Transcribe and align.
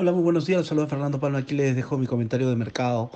Hola, 0.00 0.12
muy 0.12 0.22
buenos 0.22 0.46
días. 0.46 0.64
Saludos 0.64 0.90
Fernando 0.90 1.18
Palma. 1.18 1.38
Aquí 1.38 1.56
les 1.56 1.74
dejo 1.74 1.98
mi 1.98 2.06
comentario 2.06 2.48
de 2.48 2.54
mercado. 2.54 3.10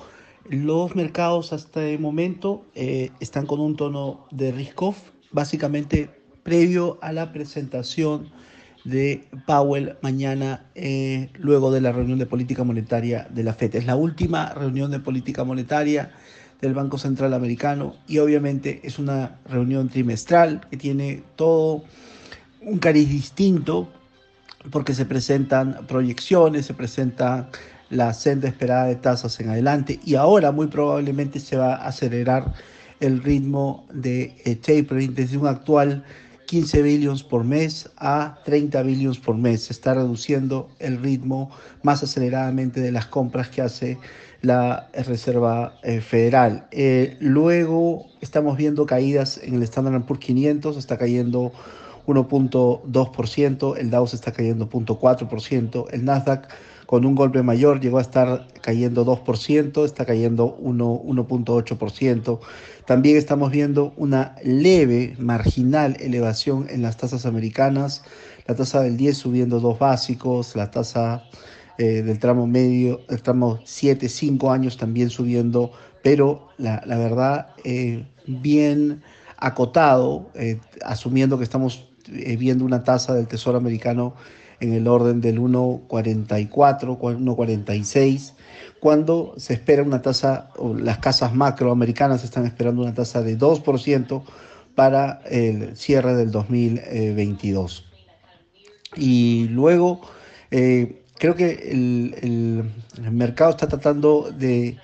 Los 0.50 0.97
mercados 0.97 1.53
hasta 1.53 1.87
el 1.87 2.01
momento 2.01 2.67
eh, 2.75 3.12
están 3.21 3.47
con 3.47 3.60
un 3.60 3.76
tono 3.76 4.26
de 4.33 4.51
risk-off, 4.51 4.99
básicamente 5.31 6.10
previo 6.42 6.99
a 7.00 7.13
la 7.13 7.33
presentación 7.33 8.32
de 8.84 9.29
Powell 9.46 9.95
mañana, 10.03 10.66
eh, 10.75 11.30
luego 11.39 11.71
de 11.71 11.82
la 11.82 11.93
reunión 11.93 12.18
de 12.18 12.27
política 12.27 12.64
monetaria 12.64 13.29
de 13.30 13.45
la 13.45 13.55
FED. 13.55 13.77
Es 13.77 13.87
la 13.87 13.95
última 13.95 14.53
reunión 14.53 14.91
de 14.91 14.99
política 14.99 15.45
monetaria 15.45 16.11
del 16.61 16.75
Banco 16.75 16.99
Central 16.99 17.33
Americano 17.33 17.95
y 18.09 18.19
obviamente 18.19 18.80
es 18.83 18.99
una 18.99 19.39
reunión 19.49 19.89
trimestral 19.89 20.67
que 20.69 20.77
tiene 20.77 21.23
todo 21.37 21.85
un 22.61 22.79
cariz 22.79 23.09
distinto 23.09 23.89
porque 24.71 24.95
se 24.95 25.05
presentan 25.05 25.87
proyecciones, 25.87 26.67
se 26.67 26.75
presenta 26.75 27.49
la 27.91 28.14
senda 28.14 28.49
esperada 28.49 28.86
de 28.86 28.96
tasas 28.96 29.39
en 29.41 29.50
adelante 29.50 30.00
y 30.05 30.14
ahora 30.14 30.50
muy 30.50 30.67
probablemente 30.67 31.41
se 31.41 31.57
va 31.57 31.75
a 31.75 31.89
acelerar 31.89 32.55
el 33.00 33.22
ritmo 33.22 33.84
de 33.92 34.34
eh, 34.45 34.56
tapering 34.56 35.14
desde 35.14 35.36
un 35.36 35.46
actual 35.46 36.05
15 36.46 36.83
billones 36.83 37.22
por 37.22 37.45
mes 37.45 37.91
a 37.96 38.38
30 38.45 38.83
billones 38.83 39.19
por 39.19 39.36
mes. 39.36 39.64
Se 39.64 39.72
está 39.72 39.95
reduciendo 39.95 40.69
el 40.78 40.98
ritmo 41.02 41.50
más 41.83 42.02
aceleradamente 42.02 42.80
de 42.80 42.92
las 42.92 43.06
compras 43.06 43.48
que 43.48 43.62
hace 43.62 43.98
la 44.42 44.88
Reserva 44.92 45.74
eh, 45.83 46.00
Federal. 46.00 46.66
Eh, 46.70 47.16
luego 47.20 48.06
estamos 48.20 48.56
viendo 48.56 48.86
caídas 48.86 49.41
en 49.42 49.55
el 49.55 49.62
Standard 49.62 50.02
Poor's 50.02 50.24
500, 50.24 50.77
está 50.77 50.98
cayendo 50.98 51.52
1.2%, 52.06 53.77
el 53.79 53.91
Dow 53.91 54.06
se 54.06 54.16
está 54.16 54.33
cayendo 54.33 54.69
0.4%, 54.69 55.87
el 55.92 56.05
Nasdaq 56.05 56.48
con 56.92 57.06
un 57.06 57.15
golpe 57.15 57.42
mayor 57.42 57.80
llegó 57.80 57.97
a 57.97 58.02
estar 58.02 58.48
cayendo 58.61 59.06
2%, 59.06 59.84
está 59.86 60.05
cayendo 60.05 60.59
1.8%. 60.59 62.41
También 62.84 63.17
estamos 63.17 63.50
viendo 63.50 63.94
una 63.97 64.34
leve, 64.44 65.17
marginal 65.19 65.97
elevación 66.00 66.67
en 66.69 66.83
las 66.83 66.98
tasas 66.98 67.25
americanas, 67.25 68.05
la 68.47 68.56
tasa 68.56 68.83
del 68.83 68.98
10 68.98 69.16
subiendo 69.16 69.59
dos 69.59 69.78
básicos, 69.78 70.55
la 70.55 70.70
tasa 70.70 71.25
eh, 71.78 72.03
del 72.03 72.19
tramo 72.19 72.47
medio, 72.47 73.00
el 73.09 73.22
tramo 73.22 73.61
7, 73.64 74.09
5 74.09 74.50
años 74.50 74.77
también 74.77 75.09
subiendo, 75.09 75.72
pero 76.03 76.48
la, 76.59 76.83
verdad, 76.84 77.55
eh, 77.64 78.05
bien 78.27 79.03
acotado, 79.39 80.31
eh, 80.34 80.61
asumiendo 80.84 81.39
que 81.39 81.44
estamos 81.44 81.89
viendo 82.38 82.64
una 82.64 82.84
tasa 82.84 83.14
del 83.14 83.27
Tesoro 83.27 83.58
americano 83.58 84.14
en 84.62 84.72
el 84.72 84.86
orden 84.86 85.20
del 85.20 85.41
1,44, 85.41 86.98
1,46, 86.98 88.32
cuando 88.80 89.34
se 89.36 89.54
espera 89.54 89.82
una 89.82 90.02
tasa, 90.02 90.50
las 90.78 90.98
casas 90.98 91.34
macroamericanas 91.34 92.22
están 92.24 92.46
esperando 92.46 92.82
una 92.82 92.94
tasa 92.94 93.22
de 93.22 93.36
2% 93.36 94.22
para 94.74 95.20
el 95.28 95.77
cierre 95.77 96.14
del 96.14 96.30
2022. 96.30 97.84
Y 98.97 99.48
luego, 99.50 100.00
eh, 100.50 101.02
creo 101.19 101.34
que 101.34 101.70
el, 101.70 102.64
mercado 103.10 103.50
está 103.50 103.66
tratando 103.66 104.30
de 104.30 104.76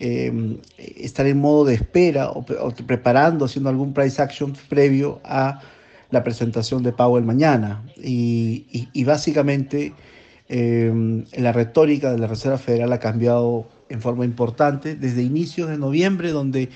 eh, 0.00 0.60
estar 0.78 1.26
en 1.26 1.38
modo 1.38 1.66
de 1.66 1.74
espera 1.74 2.30
o 2.30 2.44
preparando, 2.86 3.44
haciendo 3.44 3.68
algún 3.68 3.92
price 3.92 4.22
action 4.22 4.54
previo 4.68 5.20
a 5.24 5.60
la 6.10 6.24
presentación 6.24 6.82
de 6.82 6.92
Powell 6.92 7.24
mañana. 7.24 7.82
Y, 7.96 9.04
básicamente 9.04 9.94
eh, 10.48 11.24
la 11.36 11.52
retórica 11.52 12.10
de 12.10 12.18
la 12.18 12.26
Reserva 12.26 12.58
Federal 12.58 12.92
ha 12.92 12.98
cambiado 12.98 13.68
en 13.88 14.00
forma 14.00 14.24
importante 14.24 14.96
desde 14.96 15.22
inicios 15.22 15.68
de 15.68 15.78
noviembre, 15.78 16.32
donde 16.32 16.70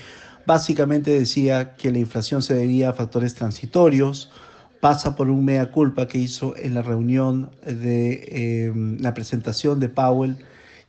básicamente 0.45 1.11
decía 1.11 1.75
que 1.75 1.91
la 1.91 1.99
inflación 1.99 2.41
se 2.41 2.53
debía 2.53 2.89
a 2.89 2.93
factores 2.93 3.33
transitorios, 3.35 4.31
pasa 4.79 5.15
por 5.15 5.29
un 5.29 5.45
mea 5.45 5.71
culpa 5.71 6.07
que 6.07 6.17
hizo 6.17 6.55
en 6.57 6.73
la 6.73 6.81
reunión 6.81 7.49
de 7.65 8.27
eh, 8.27 8.73
la 8.99 9.13
presentación 9.13 9.79
de 9.79 9.89
Powell 9.89 10.37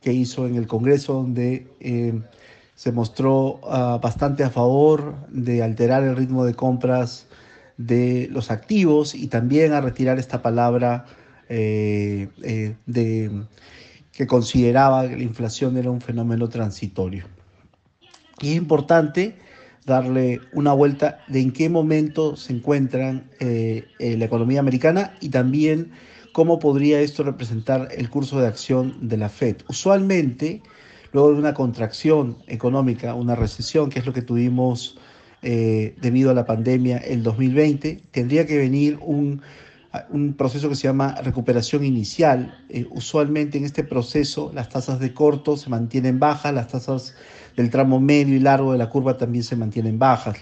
que 0.01 0.13
hizo 0.13 0.45
en 0.45 0.55
el 0.55 0.67
Congreso, 0.67 1.13
donde 1.13 1.67
eh, 1.79 2.21
se 2.75 2.91
mostró 2.91 3.61
ah, 3.63 3.99
bastante 4.01 4.43
a 4.43 4.49
favor 4.49 5.15
de 5.29 5.63
alterar 5.63 6.03
el 6.03 6.15
ritmo 6.15 6.45
de 6.45 6.53
compras 6.53 7.27
de 7.77 8.27
los 8.31 8.51
activos 8.51 9.15
y 9.15 9.27
también 9.27 9.73
a 9.73 9.81
retirar 9.81 10.19
esta 10.19 10.41
palabra 10.41 11.05
eh, 11.49 12.29
eh, 12.41 12.75
de, 12.85 13.31
que 14.11 14.27
consideraba 14.27 15.07
que 15.07 15.17
la 15.17 15.23
inflación 15.23 15.77
era 15.77 15.91
un 15.91 16.01
fenómeno 16.01 16.47
transitorio. 16.49 17.25
Y 18.41 18.51
es 18.51 18.55
importante 18.55 19.35
darle 19.85 20.41
una 20.53 20.73
vuelta 20.73 21.19
de 21.27 21.41
en 21.41 21.51
qué 21.51 21.69
momento 21.69 22.35
se 22.35 22.53
encuentra 22.53 23.23
eh, 23.39 23.85
la 23.99 24.25
economía 24.25 24.59
americana 24.59 25.13
y 25.21 25.29
también 25.29 25.91
cómo 26.33 26.59
podría 26.59 26.99
esto 26.99 27.23
representar 27.23 27.89
el 27.95 28.09
curso 28.09 28.39
de 28.39 28.47
acción 28.47 29.07
de 29.07 29.17
la 29.17 29.29
Fed. 29.29 29.57
Usualmente, 29.69 30.61
luego 31.13 31.31
de 31.31 31.39
una 31.39 31.53
contracción 31.53 32.37
económica, 32.47 33.13
una 33.13 33.35
recesión, 33.35 33.89
que 33.89 33.99
es 33.99 34.05
lo 34.05 34.11
que 34.11 34.21
tuvimos 34.21 34.97
eh, 35.47 35.93
debido 36.01 36.31
a 36.31 36.33
la 36.33 36.47
pandemia 36.47 36.97
el 36.97 37.21
2020. 37.21 38.01
Tendría 38.09 38.47
que 38.47 38.57
venir 38.57 38.97
un, 38.99 39.43
un 40.09 40.33
proceso 40.33 40.69
que 40.69 40.75
se 40.75 40.87
llama 40.87 41.13
recuperación 41.21 41.85
inicial. 41.85 42.57
Eh, 42.67 42.87
usualmente 42.89 43.59
en 43.59 43.63
este 43.63 43.83
proceso 43.83 44.51
las 44.55 44.69
tasas 44.69 44.99
de 44.99 45.13
corto 45.13 45.55
se 45.55 45.69
mantienen 45.69 46.17
bajas, 46.17 46.51
las 46.51 46.69
tasas 46.69 47.13
del 47.55 47.69
tramo 47.69 47.99
medio 47.99 48.35
y 48.35 48.39
largo 48.39 48.71
de 48.71 48.79
la 48.79 48.89
curva 48.89 49.19
también 49.19 49.43
se 49.43 49.55
mantienen 49.55 49.99
bajas. 49.99 50.37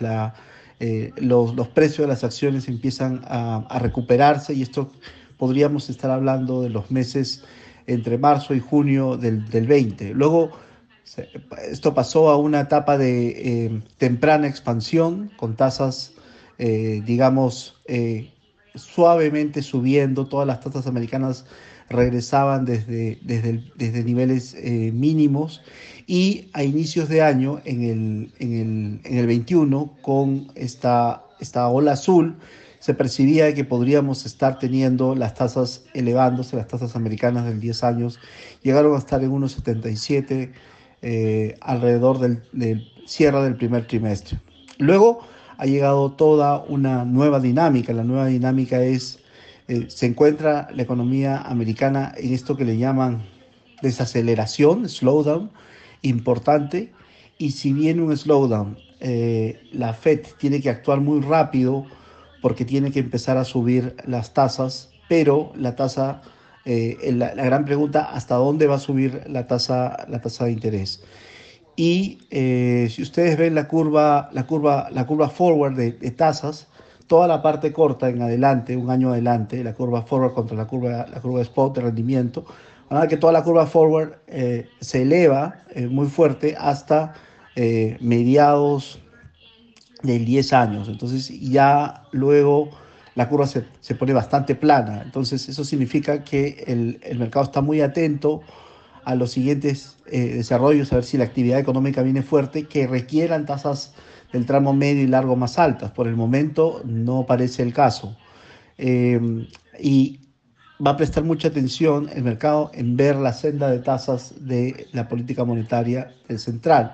Eh, 0.79 1.11
los, 1.17 1.53
los, 1.53 1.67
precios 1.67 2.07
de 2.07 2.07
las 2.07 2.23
acciones 2.23 2.69
empiezan 2.69 3.25
a, 3.25 3.65
a, 3.69 3.79
recuperarse 3.79 4.53
y 4.53 4.61
esto 4.61 4.89
podríamos 5.37 5.89
estar 5.89 6.11
hablando 6.11 6.61
de 6.61 6.69
los 6.69 6.91
meses 6.91 7.43
entre 7.87 8.17
marzo 8.17 8.55
y 8.55 8.61
junio 8.61 9.17
del, 9.17 9.49
del 9.49 9.67
20. 9.67 10.13
Luego 10.13 10.51
esto 11.69 11.93
pasó 11.93 12.29
a 12.29 12.37
una 12.37 12.61
etapa 12.61 12.97
de 12.97 13.27
eh, 13.29 13.81
temprana 13.97 14.47
expansión 14.47 15.31
con 15.37 15.55
tasas, 15.55 16.13
eh, 16.57 17.01
digamos, 17.05 17.81
eh, 17.85 18.31
suavemente 18.75 19.61
subiendo. 19.61 20.27
Todas 20.27 20.47
las 20.47 20.61
tasas 20.61 20.87
americanas 20.87 21.45
regresaban 21.89 22.65
desde, 22.65 23.19
desde, 23.21 23.63
desde 23.75 24.03
niveles 24.03 24.55
mínimos 24.93 25.61
y 26.07 26.49
a 26.53 26.63
inicios 26.63 27.09
de 27.09 27.21
año, 27.21 27.61
en 27.65 27.83
el, 27.83 28.33
en 28.39 28.53
el, 28.53 29.01
en 29.03 29.17
el 29.17 29.27
21, 29.27 29.97
con 30.01 30.47
esta, 30.55 31.23
esta 31.39 31.67
ola 31.67 31.91
azul, 31.91 32.37
se 32.79 32.93
percibía 32.93 33.53
que 33.53 33.63
podríamos 33.63 34.25
estar 34.25 34.59
teniendo 34.59 35.15
las 35.15 35.35
tasas 35.35 35.85
elevándose, 35.93 36.57
las 36.57 36.67
tasas 36.67 36.97
americanas 36.97 37.45
del 37.45 37.61
10 37.61 37.83
años 37.83 38.19
llegaron 38.61 38.95
a 38.95 38.97
estar 38.97 39.23
en 39.23 39.31
unos 39.31 39.53
77 39.53 40.51
eh, 41.05 41.57
alrededor 41.59 42.17
del, 42.19 42.89
cierre 43.05 43.43
del 43.43 43.57
primer 43.57 43.85
trimestre. 43.85 44.39
Luego 44.77 45.19
ha 45.57 45.65
llegado 45.65 46.13
toda 46.13 46.63
una 46.69 47.03
nueva 47.03 47.41
dinámica. 47.41 47.91
La 47.91 48.05
nueva 48.05 48.27
dinámica 48.27 48.81
es, 48.81 49.19
eh, 49.67 49.87
se 49.89 50.05
encuentra 50.05 50.69
la 50.73 50.81
economía 50.81 51.41
americana 51.41 52.13
en 52.15 52.33
esto 52.33 52.55
que 52.55 52.63
le 52.63 52.77
llaman 52.77 53.21
desaceleración, 53.81 54.87
slowdown, 54.87 55.51
importante. 56.03 56.93
Y 57.37 57.51
si 57.51 57.73
viene 57.73 58.01
un 58.01 58.15
slowdown, 58.15 58.77
eh, 59.01 59.59
la 59.73 59.93
Fed 59.93 60.21
tiene 60.37 60.61
que 60.61 60.69
actuar 60.69 61.01
muy 61.01 61.19
rápido 61.19 61.85
porque 62.41 62.63
tiene 62.63 62.91
que 62.91 62.99
empezar 62.99 63.35
a 63.35 63.43
subir 63.43 63.97
las 64.05 64.33
tasas, 64.33 64.89
pero 65.09 65.51
la 65.57 65.75
tasa 65.75 66.21
eh, 66.65 67.11
la, 67.13 67.33
gran 67.33 67.65
pregunta, 67.65 68.09
¿hasta 68.13 68.35
dónde 68.35 68.67
va 68.67 68.75
a 68.75 68.79
subir 68.79 69.23
la 69.27 69.47
tasa, 69.47 70.05
la 70.07 70.21
tasa 70.21 70.45
de 70.45 70.51
interés? 70.51 71.03
Y 71.75 72.19
eh, 72.29 72.87
si 72.89 73.01
ustedes 73.01 73.37
ven 73.37 73.55
la 73.55 73.67
curva, 73.67 74.29
la 74.31 74.45
curva, 74.45 74.89
la 74.91 75.05
curva 75.05 75.29
forward 75.29 75.75
de, 75.75 75.91
tasas, 76.11 76.67
toda 77.07 77.27
la 77.27 77.41
parte 77.41 77.73
corta 77.73 78.09
en 78.09 78.21
adelante, 78.21 78.77
un 78.77 78.89
año 78.89 79.11
adelante, 79.11 79.63
la 79.63 79.73
curva 79.73 80.03
forward 80.03 80.33
contra 80.33 80.55
la 80.55 80.67
curva, 80.67 81.05
la 81.11 81.19
curva 81.19 81.41
spot 81.41 81.75
de 81.75 81.81
rendimiento, 81.81 82.45
van 82.89 82.97
a 82.97 83.01
ver 83.01 83.09
que 83.09 83.17
toda 83.17 83.33
la 83.33 83.43
curva 83.43 83.65
forward 83.65 84.13
eh, 84.27 84.67
se 84.79 85.01
eleva 85.01 85.63
muy 85.89 86.07
fuerte 86.07 86.55
hasta 86.57 87.13
mediados 87.99 88.99
del 90.01 90.25
10 90.25 90.53
años. 90.53 90.89
Entonces 90.89 91.29
ya 91.39 92.03
luego 92.11 92.69
la 93.15 93.29
curva 93.29 93.47
se, 93.47 93.65
se 93.79 93.95
pone 93.95 94.13
bastante 94.13 94.55
plana. 94.55 95.01
Entonces 95.03 95.47
eso 95.49 95.63
significa 95.63 96.23
que 96.23 96.63
el, 96.67 96.99
el 97.03 97.19
mercado 97.19 97.45
está 97.45 97.61
muy 97.61 97.81
atento 97.81 98.41
a 99.05 99.15
los 99.15 99.31
siguientes 99.31 99.97
eh, 100.07 100.35
desarrollos, 100.35 100.91
a 100.91 100.95
ver 100.95 101.03
si 101.03 101.17
la 101.17 101.25
actividad 101.25 101.59
económica 101.59 102.01
viene 102.01 102.21
fuerte, 102.21 102.63
que 102.63 102.87
requieran 102.87 103.45
tasas 103.45 103.93
del 104.31 104.45
tramo 104.45 104.73
medio 104.73 105.03
y 105.03 105.07
largo 105.07 105.35
más 105.35 105.59
altas. 105.59 105.91
Por 105.91 106.07
el 106.07 106.15
momento 106.15 106.81
no 106.85 107.25
parece 107.25 107.63
el 107.63 107.73
caso. 107.73 108.15
Eh, 108.77 109.47
y 109.79 110.19
va 110.85 110.91
a 110.91 110.97
prestar 110.97 111.23
mucha 111.23 111.49
atención 111.49 112.09
el 112.13 112.23
mercado 112.23 112.71
en 112.73 112.97
ver 112.97 113.15
la 113.15 113.33
senda 113.33 113.69
de 113.69 113.79
tasas 113.79 114.33
de 114.39 114.87
la 114.91 115.07
política 115.07 115.43
monetaria 115.43 116.13
del 116.27 116.39
central. 116.39 116.93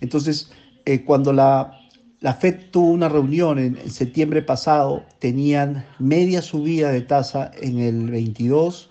Entonces, 0.00 0.50
eh, 0.84 1.04
cuando 1.04 1.32
la, 1.32 1.79
la, 2.20 2.34
Fed 2.34 2.70
tuvo 2.70 2.90
una 2.90 3.08
reunión 3.08 3.58
en, 3.58 3.90
septiembre 3.90 4.42
pasado, 4.42 5.04
tenían 5.18 5.84
media 5.98 6.42
subida 6.42 6.90
de 6.92 7.00
tasa 7.00 7.50
en 7.60 7.78
el 7.78 8.10
22, 8.10 8.90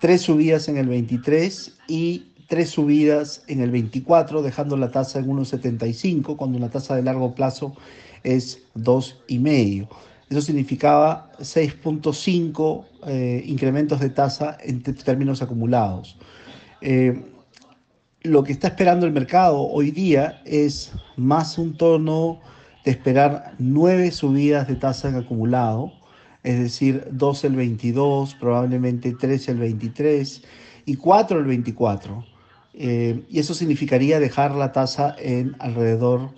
tres 0.00 0.22
subidas 0.22 0.68
en 0.68 0.78
el 0.78 0.88
23 0.88 1.78
y 1.88 2.32
tres 2.48 2.70
subidas 2.70 3.44
en 3.46 3.60
el 3.60 3.70
24, 3.70 4.42
dejando 4.42 4.76
la 4.76 4.90
tasa 4.90 5.18
en 5.18 5.26
1,75, 5.26 6.36
cuando 6.36 6.58
la 6.58 6.68
tasa 6.68 6.94
de 6.96 7.02
largo 7.02 7.34
plazo 7.34 7.74
es 8.22 8.58
2,5. 8.74 9.88
Eso 10.28 10.40
significaba 10.40 11.30
6.5 11.40 12.84
eh, 13.06 13.42
incrementos 13.46 14.00
de 14.00 14.10
tasa 14.10 14.56
en 14.62 14.82
términos 14.82 15.42
acumulados. 15.42 16.16
Eh, 16.80 17.22
lo 18.22 18.44
que 18.44 18.52
está 18.52 18.68
esperando 18.68 19.06
el 19.06 19.12
mercado 19.12 19.60
hoy 19.60 19.90
día 19.90 20.40
es 20.44 20.92
más 21.16 21.58
un 21.58 21.76
tono 21.76 22.40
de 22.84 22.90
esperar 22.90 23.54
nueve 23.58 24.10
subidas 24.10 24.68
de 24.68 24.76
tasa 24.76 25.08
en 25.08 25.16
acumulado, 25.16 25.92
es 26.42 26.58
decir, 26.58 27.06
2 27.10 27.44
el 27.44 27.56
22, 27.56 28.34
probablemente 28.34 29.14
3 29.18 29.48
el 29.50 29.58
23 29.58 30.42
y 30.86 30.96
4 30.96 31.38
el 31.38 31.44
24. 31.44 32.24
Eh, 32.74 33.22
y 33.28 33.38
eso 33.38 33.54
significaría 33.54 34.18
dejar 34.18 34.54
la 34.54 34.72
tasa 34.72 35.14
en 35.18 35.54
alrededor 35.58 36.30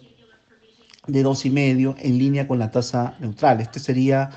de 1.06 1.22
dos 1.22 1.44
y 1.44 1.50
medio 1.50 1.94
en 1.98 2.18
línea 2.18 2.48
con 2.48 2.58
la 2.58 2.70
tasa 2.70 3.16
neutral. 3.20 3.60
Este 3.60 3.78
sería 3.78 4.30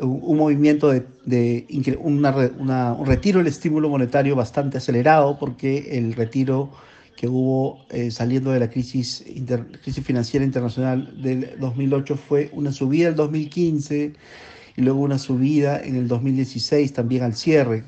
un, 0.00 0.36
movimiento 0.36 0.90
de, 0.90 1.66
un 2.00 3.06
retiro 3.06 3.38
del 3.38 3.48
estímulo 3.48 3.88
monetario 3.88 4.36
bastante 4.36 4.78
acelerado 4.78 5.38
porque 5.38 5.98
el 5.98 6.14
retiro 6.14 6.70
que 7.18 7.26
hubo 7.26 7.84
eh, 7.90 8.12
saliendo 8.12 8.52
de 8.52 8.60
la 8.60 8.70
crisis, 8.70 9.24
crisis 9.82 10.04
financiera 10.04 10.46
internacional 10.46 11.20
del 11.20 11.58
2008 11.58 12.16
fue 12.16 12.48
una 12.52 12.70
subida 12.70 13.08
el 13.08 13.16
2015 13.16 14.12
y 14.76 14.80
luego 14.82 15.00
una 15.00 15.18
subida 15.18 15.82
en 15.82 15.96
el 15.96 16.06
2016 16.06 16.92
también 16.92 17.24
al 17.24 17.34
cierre. 17.34 17.82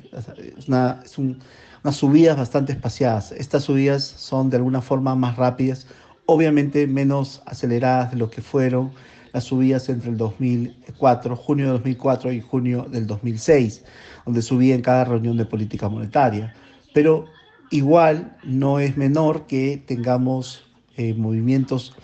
Es, 0.57 0.67
una, 0.67 0.99
es 1.05 1.17
unas 1.17 1.95
subidas 1.95 2.35
bastante 2.35 2.73
espaciadas. 2.73 3.31
Estas 3.31 3.63
subidas 3.63 4.03
son 4.03 4.49
de 4.49 4.57
alguna 4.57 4.81
forma 4.81 5.15
más 5.15 5.37
rápidas 5.37 5.87
obviamente 6.25 6.85
menos 6.85 7.41
aceleradas 7.45 8.11
de 8.11 8.17
lo 8.17 8.29
que 8.29 8.41
fueron 8.41 8.91
las 9.31 9.45
subidas 9.45 9.87
entre 9.87 10.09
el 10.09 10.17
2004, 10.17 11.37
junio 11.37 11.67
de 11.67 11.71
2004 11.71 12.33
y 12.33 12.41
junio 12.41 12.85
del 12.91 13.07
2006, 13.07 13.85
donde 14.25 14.41
subía 14.41 14.75
en 14.75 14.81
cada 14.81 15.05
reunión 15.05 15.37
de 15.37 15.45
política 15.45 15.87
monetaria. 15.87 16.53
Pero 16.93 17.27
igual 17.71 18.37
no 18.43 18.79
es 18.79 18.97
menor 18.97 19.47
que 19.47 19.81
tengamos 19.85 20.63
eh, 20.97 21.13
movimientos 21.13 21.95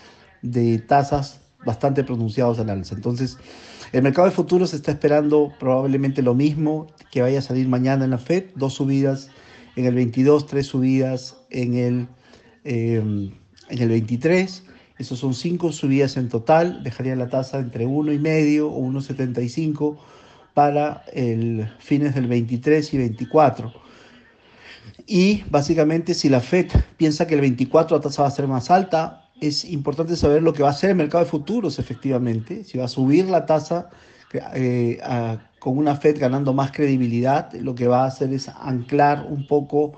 de 0.42 0.80
tasas 0.80 1.42
bastante 1.66 2.04
pronunciados 2.04 2.60
al 2.60 2.70
alza. 2.70 2.96
Entonces, 2.96 3.38
el 3.92 4.02
mercado 4.02 4.28
de 4.28 4.34
futuros 4.34 4.74
está 4.74 4.92
esperando 4.92 5.54
probablemente 5.60 6.22
lo 6.22 6.34
mismo 6.34 6.88
que 7.12 7.22
vaya 7.22 7.40
a 7.40 7.42
salir 7.42 7.68
mañana 7.68 8.06
en 8.06 8.12
la 8.12 8.18
Fed, 8.18 8.46
dos 8.56 8.74
subidas 8.74 9.30
en 9.76 9.86
el 9.86 9.94
22, 9.94 10.48
tres 10.48 10.68
subidas 10.68 11.38
en 11.52 11.76
el... 11.76 12.08
Eh, 12.64 13.32
en 13.70 13.82
el 13.82 13.90
23. 13.90 14.64
Esos 14.98 15.20
son 15.20 15.34
cinco 15.34 15.72
subidas 15.72 16.18
en 16.18 16.30
total, 16.30 16.84
dejaría 16.84 17.16
la 17.16 17.30
tasa 17.30 17.60
entre 17.60 17.86
1,5 17.86 18.62
o 18.62 18.80
1,75 18.80 19.98
para 20.54 21.04
el 21.14 21.70
fines 21.78 22.16
del 22.16 22.28
23 22.28 22.94
y 22.94 22.98
24. 22.98 23.87
Y 25.08 25.44
básicamente 25.50 26.14
si 26.14 26.28
la 26.28 26.42
Fed 26.42 26.68
piensa 26.98 27.26
que 27.26 27.36
el 27.36 27.42
24 27.42 27.96
la 27.96 28.04
tasa 28.04 28.24
va 28.24 28.28
a 28.28 28.32
ser 28.32 28.46
más 28.46 28.70
alta, 28.70 29.24
es 29.40 29.64
importante 29.64 30.18
saber 30.18 30.44
lo 30.44 30.52
que 30.52 30.64
va 30.64 30.70
a 30.70 30.72
hacer 30.72 30.90
el 30.90 30.98
mercado 30.98 31.24
de 31.24 31.30
futuros 31.30 31.80
efectivamente, 31.80 32.66
si 32.66 32.78
va 32.78 32.86
a 32.86 32.90
subir 32.90 33.30
la 33.30 33.46
tasa 33.46 33.90
eh, 34.54 35.00
con 35.60 35.78
una 35.78 35.96
Fed 35.96 36.20
ganando 36.20 36.54
más 36.54 36.72
credibilidad, 36.74 37.54
lo 37.54 37.74
que 37.74 37.88
va 37.88 38.04
a 38.04 38.08
hacer 38.08 38.34
es 38.34 38.50
anclar 38.50 39.26
un 39.30 39.48
poco 39.48 39.94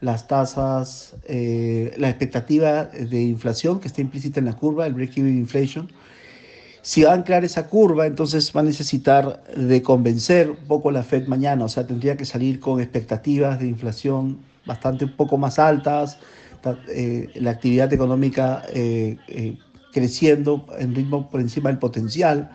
las 0.00 0.28
tasas, 0.28 1.16
eh, 1.24 1.92
la 1.96 2.08
expectativa 2.08 2.84
de 2.84 3.20
inflación 3.20 3.80
que 3.80 3.88
está 3.88 4.00
implícita 4.00 4.38
en 4.38 4.46
la 4.46 4.52
curva, 4.52 4.86
el 4.86 4.94
break-even 4.94 5.38
inflation. 5.38 5.90
Si 6.82 7.02
va 7.02 7.12
a 7.12 7.14
anclar 7.14 7.44
esa 7.44 7.68
curva, 7.68 8.06
entonces 8.06 8.52
va 8.54 8.60
a 8.60 8.64
necesitar 8.64 9.42
de 9.56 9.82
convencer 9.82 10.50
un 10.50 10.66
poco 10.68 10.92
la 10.92 11.02
Fed 11.02 11.26
mañana, 11.26 11.64
o 11.64 11.68
sea, 11.68 11.86
tendría 11.86 12.16
que 12.16 12.24
salir 12.24 12.60
con 12.60 12.80
expectativas 12.80 13.58
de 13.58 13.66
inflación 13.66 14.51
bastante 14.66 15.04
un 15.04 15.12
poco 15.12 15.38
más 15.38 15.58
altas, 15.58 16.18
eh, 16.88 17.28
la 17.34 17.50
actividad 17.50 17.92
económica 17.92 18.62
eh, 18.72 19.16
creciendo 19.92 20.66
en 20.78 20.94
ritmo 20.94 21.28
por 21.28 21.40
encima 21.40 21.70
del 21.70 21.78
potencial 21.78 22.50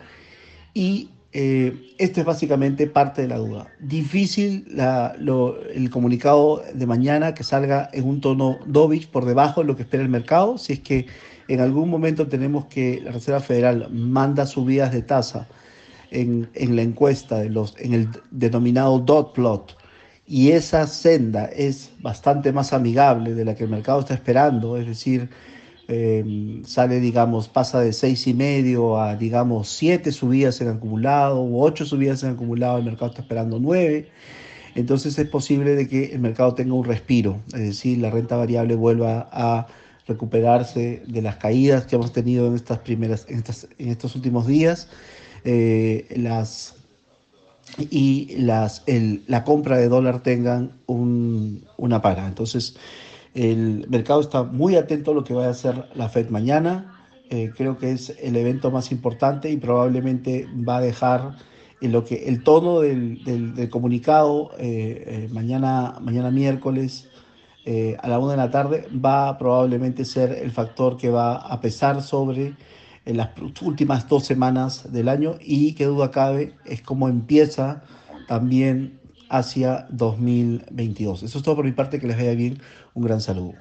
y 0.72 1.10
eh, 1.32 1.94
esto 1.98 2.20
es 2.20 2.26
básicamente 2.26 2.86
parte 2.86 3.22
de 3.22 3.28
la 3.28 3.36
duda. 3.36 3.68
Difícil 3.80 4.66
el 4.78 5.90
comunicado 5.90 6.62
de 6.72 6.86
mañana 6.86 7.34
que 7.34 7.44
salga 7.44 7.90
en 7.92 8.08
un 8.08 8.20
tono 8.20 8.58
dovish 8.66 9.08
por 9.08 9.26
debajo 9.26 9.60
de 9.60 9.66
lo 9.66 9.76
que 9.76 9.82
espera 9.82 10.02
el 10.02 10.08
mercado. 10.08 10.56
Si 10.56 10.72
es 10.72 10.80
que 10.80 11.06
en 11.48 11.60
algún 11.60 11.90
momento 11.90 12.28
tenemos 12.28 12.66
que 12.66 13.00
la 13.04 13.12
Reserva 13.12 13.40
Federal 13.40 13.88
manda 13.90 14.46
subidas 14.46 14.90
de 14.92 15.02
tasa 15.02 15.46
en, 16.10 16.48
la 16.54 16.82
encuesta, 16.82 17.40
de 17.40 17.50
los, 17.50 17.74
en 17.78 17.92
el 17.92 18.08
denominado 18.30 18.98
dot 18.98 19.34
plot, 19.34 19.76
y 20.28 20.50
esa 20.50 20.86
senda 20.86 21.46
es 21.46 21.90
bastante 22.00 22.52
más 22.52 22.72
amigable 22.72 23.34
de 23.34 23.44
la 23.44 23.54
que 23.54 23.64
el 23.64 23.70
mercado 23.70 24.00
está 24.00 24.14
esperando, 24.14 24.76
es 24.76 24.86
decir, 24.86 25.30
Em, 25.90 26.62
sale, 26.64 27.00
digamos, 27.00 27.48
pasa 27.48 27.80
de 27.80 27.94
seis 27.94 28.26
y 28.26 28.34
medio 28.34 29.00
a, 29.00 29.16
digamos, 29.16 29.70
siete 29.70 30.12
subidas 30.12 30.60
en 30.60 30.68
acumulado 30.68 31.40
o 31.40 31.64
ocho 31.64 31.86
subidas 31.86 32.22
en 32.22 32.30
acumulado, 32.32 32.76
el 32.76 32.84
mercado 32.84 33.10
está 33.10 33.22
esperando 33.22 33.58
nueve. 33.58 34.10
Entonces 34.74 35.18
es 35.18 35.28
posible 35.28 35.74
de 35.76 35.88
que 35.88 36.12
el 36.12 36.20
mercado 36.20 36.54
tenga 36.54 36.74
un 36.74 36.84
respiro, 36.84 37.40
es 37.54 37.60
decir, 37.60 37.98
la 37.98 38.10
renta 38.10 38.36
variable 38.36 38.74
vuelva 38.76 39.28
a 39.32 39.66
recuperarse 40.06 41.02
de 41.06 41.22
las 41.22 41.36
caídas 41.36 41.86
que 41.86 41.96
hemos 41.96 42.12
tenido 42.12 42.46
en 42.46 42.54
estas 42.54 42.78
primeras, 42.80 43.26
en, 43.28 43.38
estas, 43.38 43.66
en 43.78 43.88
estos 43.88 44.14
últimos 44.14 44.46
días. 44.46 44.88
Eh, 45.44 46.06
las 46.16 46.74
y 47.78 48.36
las, 48.38 48.82
el, 48.86 49.22
la 49.26 49.44
compra 49.44 49.76
de 49.76 49.88
dólar 49.88 50.22
tengan 50.22 50.72
un, 50.86 51.64
una 51.76 52.00
para. 52.02 52.26
Entonces, 52.26 52.76
el 53.34 53.86
mercado 53.88 54.20
está 54.20 54.42
muy 54.42 54.76
atento 54.76 55.12
a 55.12 55.14
lo 55.14 55.24
que 55.24 55.34
va 55.34 55.46
a 55.46 55.50
hacer 55.50 55.88
la 55.94 56.08
Fed 56.08 56.30
mañana. 56.30 56.94
Eh, 57.30 57.52
creo 57.56 57.76
que 57.78 57.92
es 57.92 58.14
el 58.20 58.36
evento 58.36 58.70
más 58.70 58.90
importante 58.90 59.50
y 59.50 59.58
probablemente 59.58 60.48
va 60.68 60.78
a 60.78 60.80
dejar 60.80 61.36
en 61.80 61.92
lo 61.92 62.04
que 62.04 62.26
el 62.26 62.42
tono 62.42 62.80
del, 62.80 63.22
del, 63.24 63.68
comunicado 63.70 64.50
eh, 64.58 65.04
eh, 65.06 65.28
mañana, 65.30 65.96
mañana 66.00 66.30
miércoles 66.30 67.08
a 68.00 68.08
la 68.08 68.18
una 68.18 68.30
de 68.30 68.38
la 68.38 68.50
tarde 68.50 68.88
va 69.04 69.28
a 69.28 69.36
probablemente 69.36 70.06
ser 70.06 70.32
el 70.32 70.50
factor 70.52 70.96
que 70.96 71.10
va 71.10 71.36
a 71.36 71.60
pesar 71.60 72.00
sobre 72.00 72.54
en 73.08 73.16
las 73.16 73.30
últimas 73.62 74.06
dos 74.06 74.26
semanas 74.26 74.92
del 74.92 75.08
año 75.08 75.36
y 75.40 75.72
que 75.72 75.86
duda 75.86 76.10
cabe 76.10 76.52
es 76.66 76.82
cómo 76.82 77.08
empieza 77.08 77.82
también 78.28 79.00
hacia 79.30 79.86
2022. 79.90 81.22
Eso 81.22 81.38
es 81.38 81.44
todo 81.44 81.56
por 81.56 81.64
mi 81.64 81.72
parte, 81.72 81.98
que 82.00 82.06
les 82.06 82.18
vaya 82.18 82.34
bien, 82.34 82.60
un 82.92 83.04
gran 83.04 83.22
saludo. 83.22 83.54